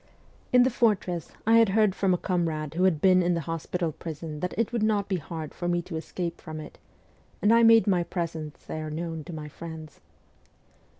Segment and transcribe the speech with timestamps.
[0.51, 3.91] In the fortress I had heard from a comrade who had been in the hospital
[3.91, 6.79] prison that it would not be hard for me to escape from it,
[7.39, 9.99] and I made my presence there known to my friends.